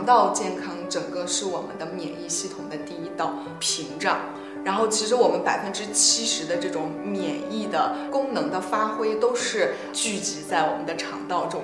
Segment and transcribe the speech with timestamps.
[0.00, 4.16] 肠道健康整个是我们的免疫系统的第一道屏障。
[4.64, 11.62] 然后，其实我们百分之七十的这种免疫的功能的发挥都是聚集在我们的肠道中。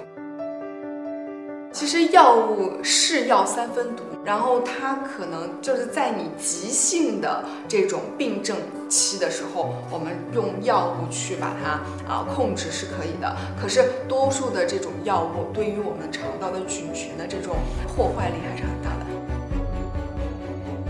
[1.77, 8.57] 其实药物是药三分毒，然后它可能就是在你急性的这种病症
[8.89, 11.73] 期的时候，我们用药物去把它
[12.11, 13.37] 啊控制是可以的。
[13.61, 17.57] 可是多数的这种药物对于我们肠道的菌群的这种
[17.95, 18.96] 破坏力还是很大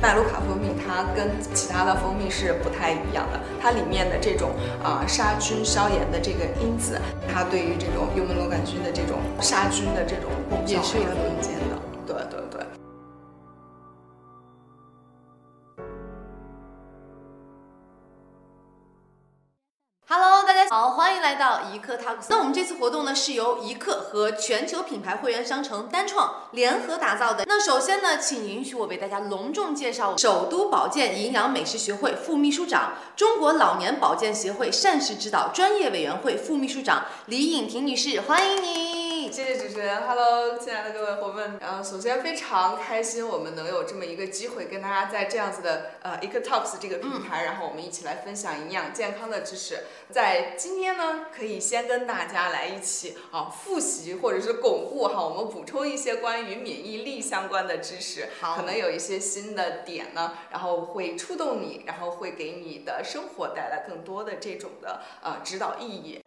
[0.07, 0.15] 的。
[0.15, 11.77] 麦卢卡蜂蜜它跟其他的蜂蜜是不太一样的，它里面的这种啊杀菌消炎的这个因子，它对于这种幽门螺杆菌的这种杀菌的这种功效是有空间的。
[12.07, 12.41] 对对
[21.73, 22.27] 一刻 Talks。
[22.29, 27.45] 那我们这次活动呢，是由一刻和全球品牌会员商城单创联合打造的。
[27.47, 39.07] 那首先呢，请允许我为大家隆重介绍首都保健营养美食学会副秘书长、中国老年保健协会膳食指导专业委员会副秘书长李颖婷女士，欢迎你。
[39.33, 41.59] 谢谢主持人，Hello，亲爱的各位伙伴。
[41.61, 49.81] 然后首先非常开心，我们能有这么一个机会，跟大家在这样子的呃 e c Talks 这个平台，然后我们一起来分享营养健康的知识。
[50.13, 66.21] 在今天呢，可以先跟大家来一起啊复习或者是巩固哈，我们补充一些关于免疫力相关的知识，可能有一些新的点呢，然后会触动你，然后会给你的生活带来更多的这种的呃指导意义。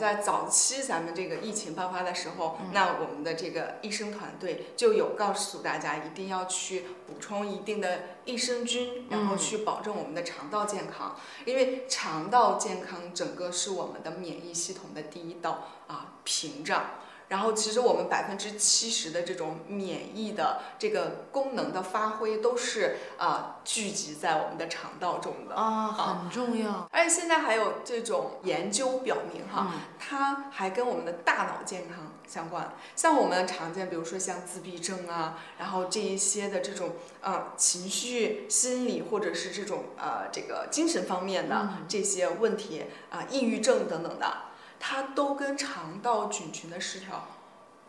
[0.00, 16.82] 在早期咱们这个疫情爆发的时候，那我们的这个医生团队就有告诉大家一定要去补充一定的益生菌，然后去保证我们的肠道健康，因为肠道健康整个是我们的免疫系统的第一道啊屏障。
[17.30, 26.88] 然后，其实我们百分之七十的这种免疫的这个功能的发挥，都是啊聚集在我们的肠道中的啊，很重要。
[26.90, 32.74] 而且现在还有这种研究表明，哈，它还跟我们的大脑健康相关。
[32.96, 44.49] 像我们常见，比如说像自闭症啊，然后这一些的这种呃情绪、心理或者是这种呃这个精神方面的这些问题啊，抑郁症等等的。
[44.80, 47.28] 它都跟肠道菌群的失调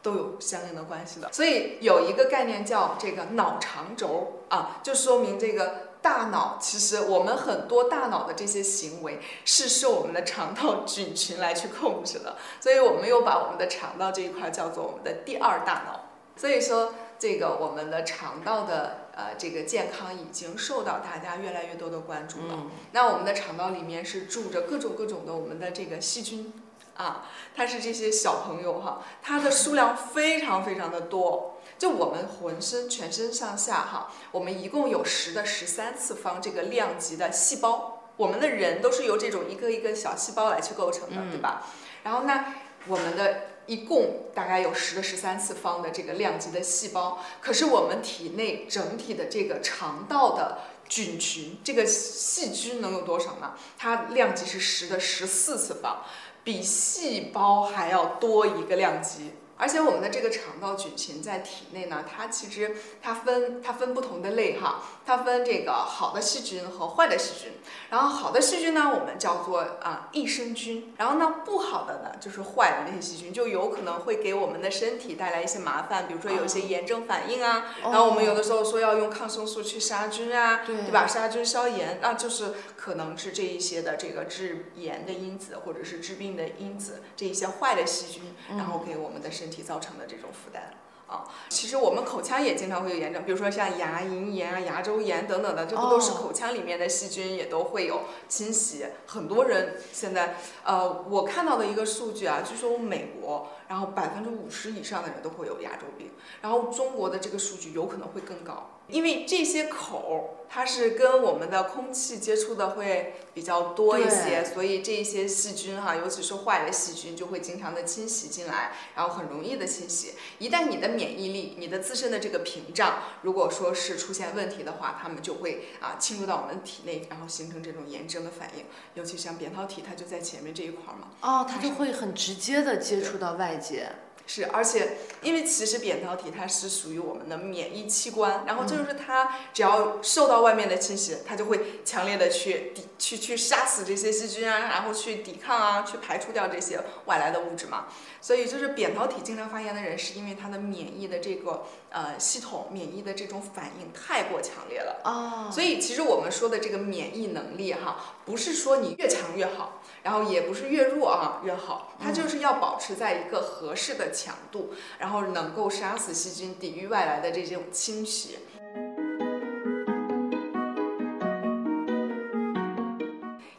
[0.03, 16.07] 都有相应的关系的，所以有一个概念叫这个脑肠轴啊，就说明这个大脑其实我们很多大脑的这些行为是受我们的肠道菌群来去控制的，所以我们又把我们的肠道这一块叫做我们的第二大脑。
[16.35, 22.65] 所以说这个我们的肠道的呃这个健康已经受到大家越来越多的关注了。
[22.93, 26.51] 那我们的肠道里面是住着各种各种的我们的这个细菌。
[26.95, 27.25] 啊，
[27.55, 31.57] 它是这些小朋友哈，它的数量非常非常的多。
[31.77, 41.65] 就我们浑身全身上下哈，我们一共有十的十三次方这个量级的细胞，我们的人都是由这种一个一个小细胞来去构成的，对吧？
[42.03, 42.45] 然后呢，
[42.85, 53.53] 我们的一共大概有十的十三次方的这个量级的细胞，可是我们体内整体的这个肠道的菌群，这个细菌能有多少呢？
[53.79, 56.03] 它量级是十的十四次方。
[56.43, 59.31] 比细胞还要多一个量级。
[59.61, 67.51] 而且我们的这个肠道菌群在体内呢，它其实它分它分不同的类哈，它分这个好的细菌和坏的细菌。
[67.91, 70.95] 然后好的细菌呢，我们叫做啊益生菌。
[70.97, 77.75] 然后呢，不好的呢就是坏的那些细菌，就有可能会给我们的身体带来一些麻烦，比如说有一些炎症反应啊。
[77.83, 81.05] 然后我们有的时候说要用抗生素去杀菌啊，对吧？
[81.05, 89.50] 杀菌消炎，那就是可能是这一些的这个致炎的因子或者是致病的因子，这一些坏的细菌，然后给我们的身。
[89.50, 90.71] 体造成的这种负担
[91.07, 98.85] 啊，其实我们口腔也经常会有炎症，比如说像牙龈炎啊、牙周炎等等的，这不都是口腔里面的细菌也都会有侵袭。
[99.07, 108.81] 很多人现在，呃，我看到的一个数据啊，据说美国，然后百分之五十以上的人都会有牙周病，然后中国的这个数据有可能会更高。
[108.89, 120.15] 因为这些口它是跟我们的空气接触的会比较多一些，所以这一些细菌哈，尤其是坏的细菌就会经常的侵袭进来，然后很容易的侵袭。
[120.39, 128.65] 一旦你的免疫力、你的自身的这个屏障如果说是出现问题的话，它们就会啊侵入到我们体内，然后形成这种炎症的反应。
[128.95, 131.11] 尤其像扁桃体，它就在前面这一块嘛。
[131.21, 134.10] 哦，它就会很直接的接触到外姐。
[134.33, 147.87] 是，而且因为其实扁桃体它是属于我们的免疫器官，然后这就是它只要受到外面的侵袭，它就会强烈的去抵去去杀死这些细菌啊，然后去抵抗啊，去排除掉这些外来的物质嘛。
[148.21, 168.37] 所以就是扁桃体经常发炎的人，是因为他的免疫的这个呃系统免疫的这种反应太过强烈了啊，所以其实我们说的这个免疫能力哈，不是说你越强越好，然后也不是越弱啊越好，它就是要保持在一个合适的强度，然后能够杀死细菌，抵御外来的这种侵袭。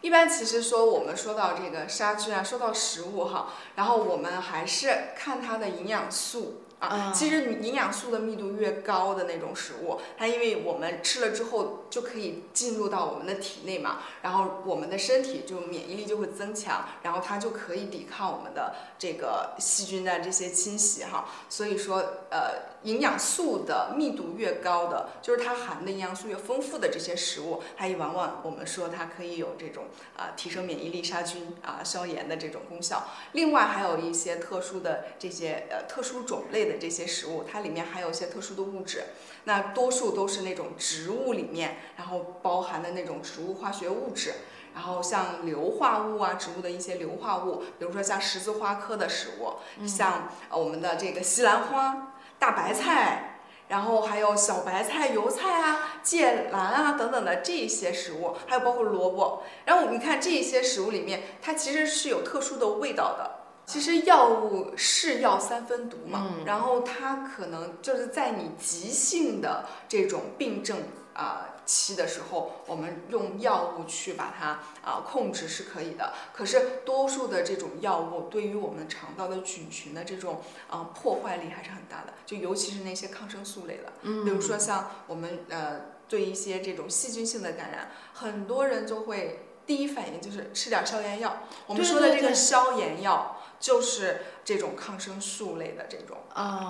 [0.01, 6.63] 一般其实说我们说到这个杀菌啊，说到食物哈，然后我们还是看它的营养素。
[6.83, 21.29] 啊，其实营养素的密度越高的那种食物，它因为我们吃了之后就可以进入到我们的体内嘛，然后我们的身体就免疫力就会增强，然后它就可以抵抗我们的这个细菌的这些侵袭哈。
[21.49, 29.85] 所以说，呃，营养素的密度越高的，就是它含的营养素越丰富的这些食物，它也往往我们说它可以有这种
[30.17, 33.05] 啊提升免疫力、杀菌啊消炎的这种功效。
[33.35, 36.72] 另外还有一些特殊的这些呃特殊种类的。
[36.79, 39.05] 这些食物，它里面含有一些特殊的物质，
[39.45, 44.35] 那多数都是那种植物里面，然后包含的那种植物化学物质，
[44.75, 63.42] 然后像硫化物啊，植物的一些硫化物，比如说像十字花科的食物，像我们的这个西兰花、大白菜，然后还有小白菜、油菜啊、芥蓝啊等等的这些食物，还有包括萝卜，然后你看这些食物里面，它其实是有特殊的味道的。
[63.65, 70.83] 其实药物是药三分毒嘛，然后它可能就是在你急性的这种病症
[71.15, 76.13] 啊期的时候，我们用药物去把它啊控制是可以的。
[76.35, 91.45] 可是多数的这种药物对于我们肠道的菌群的这种啊破坏力还是很大的，就尤其是那些抗生素类的，比如说像我们呃对一些这种细菌性的感染，很多人就会第一反应就是吃点消炎药。
[91.69, 93.39] 我们说的这个消炎药。
[93.63, 96.19] 就是这种抗生素类的这种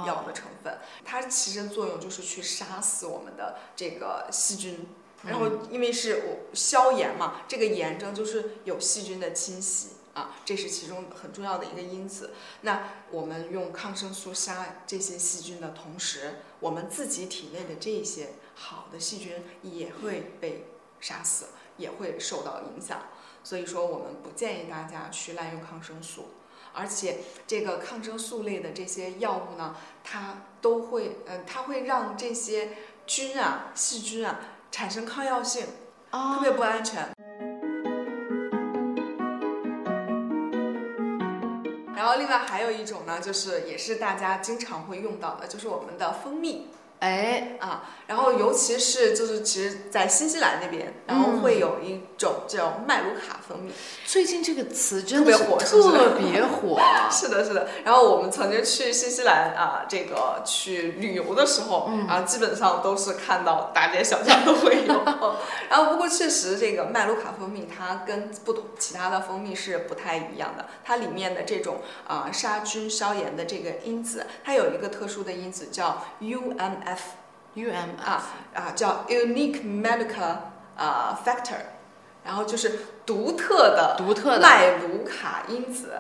[0.07, 4.87] 药的成分，它其实作用就是去杀死我们的这个细菌，
[5.25, 12.35] 然后因为是我消炎嘛，这个炎症就是有细菌的侵袭啊，这是其中很重要的一个因子。
[12.61, 20.67] 那我们用抗生素杀这些细菌的同时，我们自己体内的这些好的细菌也会被
[21.01, 21.47] 杀死，
[21.79, 23.07] 也会受到影响。
[23.43, 26.35] 所以说，我们不建议大家去滥用抗生素。
[26.75, 32.71] 而且这个抗生素类的这些药物呢，它都会，嗯，它会让这些
[33.07, 34.41] 菌啊、细菌啊
[34.71, 35.67] 产生抗药性，
[36.11, 37.11] 特别不安全。
[41.95, 46.69] 然后另外还有一种呢，就是也是大家经常会用到的，就是我们的蜂蜜。
[47.03, 53.73] 哎啊，然后尤其是就是其实，在新西兰那边，然后会有一种叫麦卢卡蜂蜜。
[54.07, 56.81] 最近这个词真的特别火，特别火。
[57.11, 57.67] 是的，是的。
[57.83, 65.03] 然后我们曾经去新西兰啊，这个去旅游的时候，啊，基本上都是看到大街小巷都会有。
[65.69, 76.92] 然后不过确实，这个麦卢卡蜂蜜它跟不同其他的蜂蜜是不太一样的，它里面的这种啊杀菌消炎的这个因子，它有一个特殊的因子叫 UMF。
[77.55, 78.23] U M 啊
[78.55, 80.37] 啊叫 unique medical
[80.77, 81.57] 啊 factor，
[82.25, 85.93] 然后就是独特的独特的麦卢卡因子，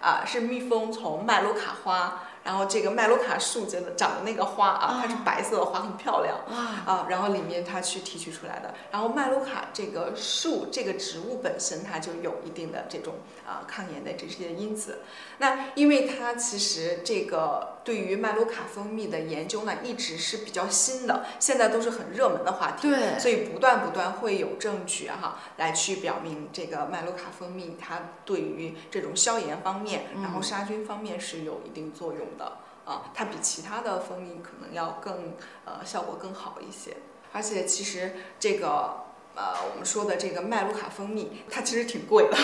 [0.00, 2.22] 啊是蜜蜂从麦卢卡花。
[2.44, 7.06] 然后这个麦卢卡树结的长的那个花啊，它是白色的花，很漂亮啊。
[7.08, 8.74] 然后里面它去提取出来的。
[8.90, 13.14] 然后麦卢卡这个树这个植物本身它就有一定的这种
[13.46, 15.00] 啊抗炎的这些因子。
[15.38, 22.90] 那因为它其实这个对于麦卢卡蜂蜜的研究呢一直是比较新的，现在都是很热门的话题。
[22.90, 23.18] 对。
[23.18, 32.20] 所以不断不断会有证据哈来去表明这个麦卢卡蜂蜜它对于这种消炎方面，然后杀菌方面是有一定作用。
[32.36, 36.96] 的啊，它比其他的蜂蜜可能要更呃效果更好一些，
[37.32, 42.36] 而且其实这个呃我们说的这个麦卢卡蜂蜜，它其实挺贵的，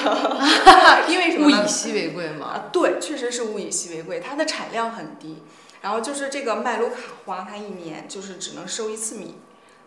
[1.08, 1.46] 因为什么？
[1.46, 2.46] 物以稀为贵嘛。
[2.46, 5.42] 啊，对，确实是物以稀为贵，它的产量很低，
[5.82, 9.36] 然后就是这个麦卢卡花，它一年就是只能收一次蜜。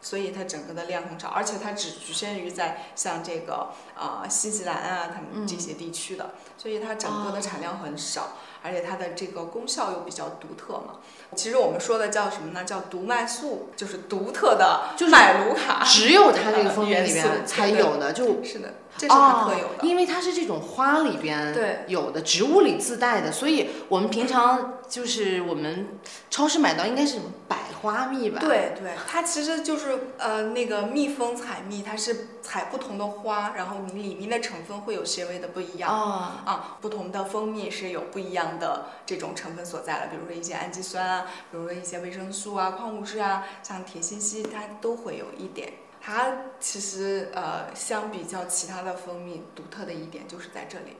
[0.03, 8.33] 所以它整个的量很少，而且它只局限于在像这个呃新西兰啊，他们这些地区的，所以它整个的产量很少。
[8.65, 11.01] 而且它的这个功效又比较独特嘛。
[11.35, 12.63] 其实我们说的叫什么呢？
[12.63, 18.41] 叫独麦素，就是独特的就是麦卢卡，只有它这个蜂蜜里元素边才有的，就。
[18.41, 19.85] 是的，这是它特有的。
[19.85, 28.39] 因为它是这种花里边对有的，植物里自带的，所以我们平常就是我们超市买到应该是什么百花蜜吧？
[28.39, 35.93] 对对，它其实就是呃那个蜜蜂采蜜，它是采不同的花，然后你里面的成分会有些微的不一样。
[35.93, 45.73] 啊，啊，不同的蜂蜜是有不一样的这种成分所在的，比如说一些氨基酸啊，比如说一些维生素啊、矿物质啊，像铁锌硒，它都会有一点。
[46.01, 50.97] 它其实呃，相比较其他的蜂蜜，独特的一点就是在这里。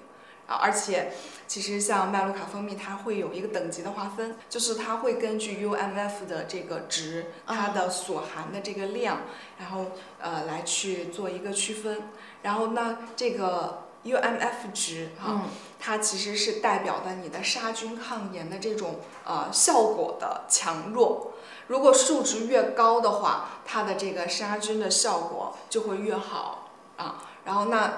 [0.47, 1.13] 啊，而且
[1.47, 9.21] 其实像麦卢卡蜂蜜，它会有一个等级的划分，就是它会根据 UMF 的这个值，它的所含的这个量，
[9.59, 12.03] 然后呃来去做一个区分。
[12.41, 15.41] 然后那，这个 UMF 值哈、嗯，
[15.79, 21.31] 它其实是代表的你的杀菌抗炎的这种呃效果的强弱。
[21.67, 27.23] 如果数值越高的话，它的这个杀菌的效果就会越好啊。
[27.45, 27.93] 然后那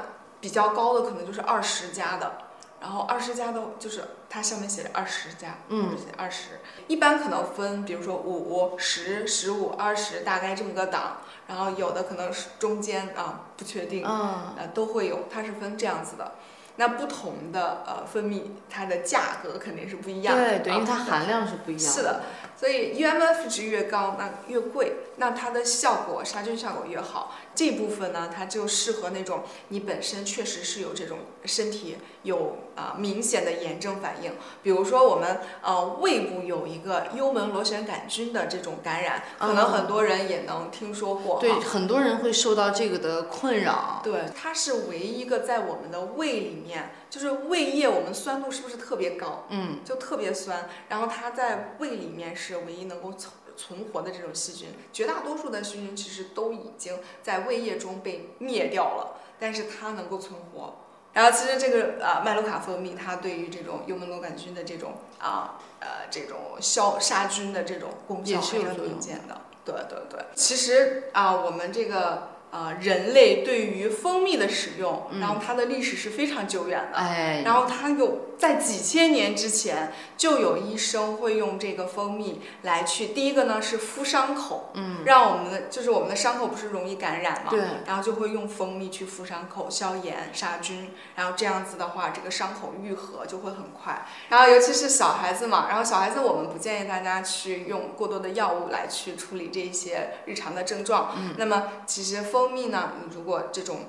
[0.46, 2.34] 比较高的可能就是二十加的，
[2.80, 6.60] 然后二十加的就是它上面写着二十加，嗯，写二十。
[6.88, 11.18] 一般可能分，比如说五、十、十五、二十，大概这么个档。
[11.48, 14.06] 然后有的可能是中间啊，不确定。
[14.06, 16.34] 嗯，呃，都会有，它是分这样子的。
[16.76, 20.46] 那不同的呃分泌，它的价格肯定是不一样的。
[20.46, 22.22] 对对，因为它啊含量是不一样的是的，
[22.56, 27.32] 所以 UMF 值越高，那越贵，那它的效果杀菌效果越好。
[27.56, 41.42] 这部分呢，它就适合那种你本身确实是有这种身体有啊、明显的炎症反应，比如说我们呃胃部有一个幽门螺旋杆菌的这种感染，可能嗯很多人也能听说过哈。
[41.42, 44.02] 对，很多人会受到这个的困扰。
[44.04, 49.46] 对，它是唯一一个在我们的胃里面，就是胃液，我们酸度是不是特别高？
[49.50, 53.14] 嗯，就特别酸，然后它在胃里面是唯一能够
[53.58, 60.76] 存存活的这种细菌，绝大多数的细菌其实都已经在胃液中被灭掉了，但是它能够存活。
[61.14, 69.42] 然后其实这个啊麦卢卡蜂蜜，它对于这种幽门螺杆菌的这种啊呃这种消杀菌的这种功效也还是很明显的。
[69.64, 76.98] 对对对，其实啊我们这个啊人类对于蜂蜜的使用，然后它的历史是非常久远的。
[76.98, 94.06] 哎，然后它有在几千年之前就有医生会用这个蜂蜜来去，第一个呢是敷伤口，嗯，让我们的就是我们的伤口不是容易感染嘛，对，然后就会用蜂蜜去敷伤口消炎杀菌，然后这样子的话，这个伤口愈合就会很快。
[94.30, 101.14] 然后尤其是小孩子嘛，然后小孩子我们不建议大家去用过多的药物来去处理这一些日常的症状。
[101.18, 103.86] 嗯那么其实蜂蜂蜜呢，你如果这种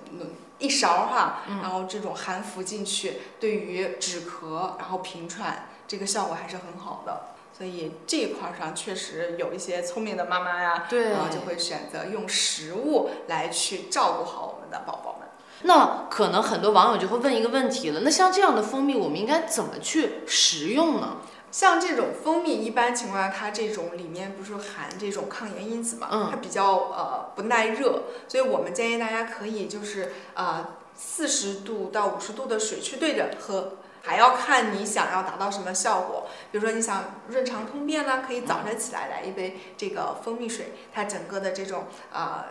[0.58, 7.34] 一勺哈，然后这种含服进去，对于止咳然后平喘这个效果还是很好的。
[7.52, 15.28] 所以这一块儿上确实有一些聪明的妈妈呀，对然后就会选择用食物来去照顾好我们的宝宝们。
[15.62, 21.18] 那可能很多网友就会问一个问题了，那像这样的蜂蜜，我们应该怎么去食用呢？
[21.56, 33.78] 像这种蜂蜜，一般情况下它这种里面不是含这种抗炎因子嘛，嗯它比较呃不耐热，所以我们建议大家可以就是啊四十度到五十度的水去兑着喝。
[34.02, 42.44] 还要看你想要达到什么效果，比如说你想润肠通便呢，可以早晨起来来一杯这个蜂蜜水，它整个的这种呃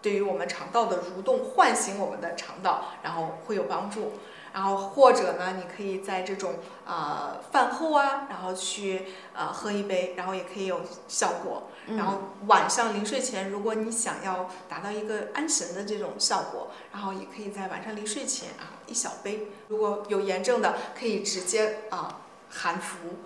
[0.00, 4.12] 对于我们肠道的蠕动，唤醒我们的肠道，然后会有帮助。
[4.52, 6.54] 然后或者呢，你可以在这种
[6.86, 11.64] 呃饭后啊，然后去呃喝一杯，然后也可以有效果。
[11.86, 19.48] 然后晚上临睡前，如果你想要达到一个安神的这种效果，然后也可以在晚上临睡前啊一小杯。
[19.68, 22.96] 如果有炎症的，可以直接啊含服。
[23.08, 23.16] 嗯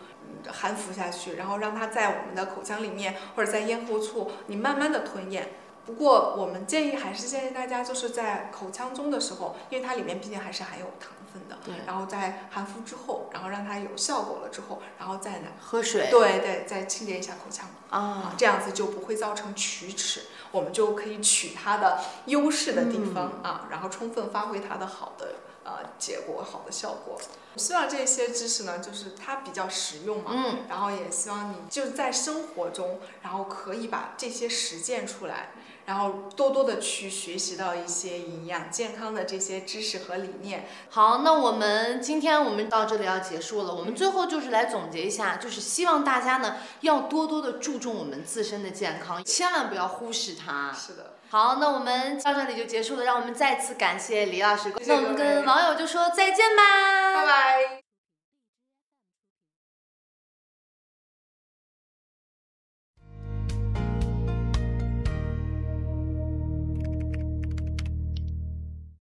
[0.53, 5.51] 含服下去，然后让它在我们的口腔里面或者在咽喉处，你慢慢的吞咽。
[5.85, 11.75] 不过我们建议还是建议大家就是在口腔中的时候，因为它里面毕竟还是含有糖分的，对。
[11.87, 17.99] 然后在含服之后，然后让它有效果了之后，然后再来，喝水对对，再清洁一下口腔啊。
[17.99, 27.21] 啊，，这样子就不会造成龋齿，我们就可以取它的优势的地方、啊，然后充分发挥它的好的呃结果、好的效果。
[27.57, 35.53] 希望这些知识呢，就是它比较实用嘛，嗯，然后也希望你就是在生活中，然后可以把这些实践出来，
[35.87, 40.69] 然后多多的去学习到一些营养健康的这些知识和理念。
[40.91, 43.73] 好，那我们今天我们到这里要结束了。
[43.73, 50.73] 我们最后就是来总结一下，就是希望大家呢要多多的注重我们自身的健康，千万不要忽视它。
[50.73, 54.73] 是的，好，那我们到这里就结束了，让我们再次感谢李老师。
[54.87, 57.86] 那我们跟网友就说再见吧，拜拜。